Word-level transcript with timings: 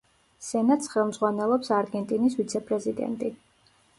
სენატს 0.45 0.89
ხელმძღვანელობს 0.93 1.69
არგენტინის 1.79 2.39
ვიცე-პრეზიდენტი. 2.39 3.33